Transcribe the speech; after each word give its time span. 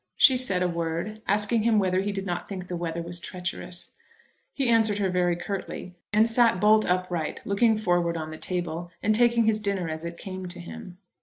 She 0.17 0.35
said 0.35 0.63
a 0.63 0.67
word, 0.67 1.21
asking 1.27 1.61
him 1.61 1.77
whether 1.77 2.01
he 2.01 2.11
did 2.11 2.25
not 2.25 2.49
think 2.49 2.65
the 2.65 2.75
weather 2.75 3.03
was 3.03 3.19
treacherous. 3.19 3.91
He 4.51 4.67
answered 4.67 4.97
her 4.97 5.11
very 5.11 5.35
curtly, 5.35 5.93
and 6.11 6.27
sat 6.27 6.59
bolt 6.59 6.89
upright, 6.89 7.39
looking 7.45 7.77
forward 7.77 8.17
on 8.17 8.31
the 8.31 8.37
table, 8.39 8.89
and 9.03 9.13
taking 9.13 9.45
his 9.45 9.59
dinner 9.59 9.89
as 9.89 10.03
it 10.03 10.17
came 10.17 10.47
to 10.47 10.59
him. 10.59 10.97